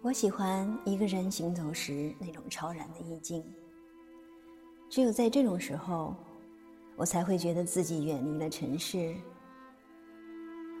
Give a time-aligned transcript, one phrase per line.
[0.00, 3.44] 我喜欢一个人行走时那种超然的意境。
[4.88, 6.14] 只有在这种时候，
[6.96, 9.14] 我才会觉得自己远离了尘世，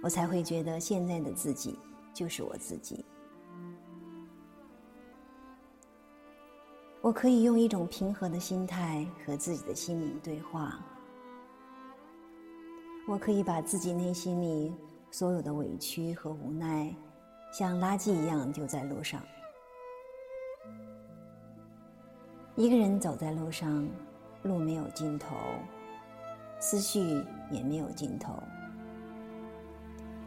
[0.02, 1.76] 我才会觉得现在的自己
[2.14, 3.04] 就是我自己。
[7.00, 10.78] 我可以用一种平和的心态和自己的心灵对话。
[13.06, 14.72] 我可以把自己内心里
[15.10, 16.94] 所有的委屈和无奈，
[17.50, 19.22] 像垃圾一样丢在路上。
[22.56, 23.88] 一个人走在路上，
[24.42, 25.36] 路没有尽头，
[26.58, 28.34] 思绪也没有尽头。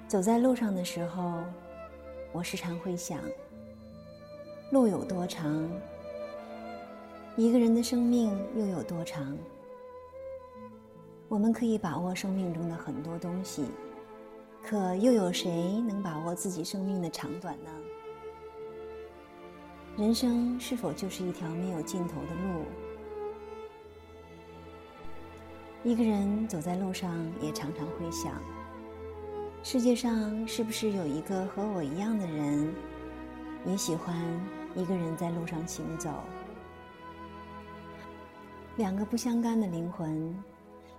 [0.07, 1.43] 走在路上的时候，
[2.31, 3.20] 我时常会想：
[4.71, 5.70] 路有多长？
[7.38, 9.38] 一个人的生命又有多长？
[11.27, 13.65] 我们可以把握生命中的很多东西，
[14.63, 17.70] 可又有谁能把握自己生命的长短呢？
[19.98, 22.65] 人生是否就是一条没有尽头的路？
[25.84, 28.41] 一个人走在路上，也常常会想：
[29.63, 32.73] 世界上是不是有一个和我一样的人，
[33.65, 34.15] 也喜欢
[34.76, 36.09] 一个人在路上行走？
[38.77, 40.34] 两个不相干的灵魂。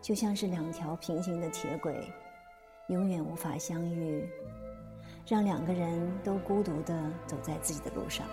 [0.02, 2.12] 就像是两条平行的铁轨，
[2.88, 4.28] 永远无法相遇，
[5.26, 8.26] 让两个人都孤独的走在自己的路上。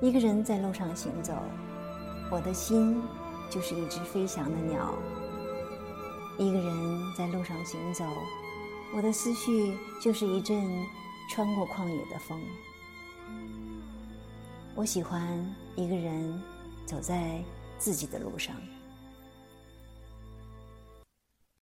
[0.00, 1.34] 一个人在路上行走，
[2.30, 3.02] 我的心
[3.50, 4.94] 就是一只飞翔的鸟；
[6.38, 8.04] 一个人在路上行走，
[8.94, 10.64] 我的思绪就是一阵
[11.30, 12.40] 穿过旷野的风。
[14.74, 16.42] 我喜欢一个人
[16.84, 17.42] 走在。
[17.78, 18.56] 自己的路上。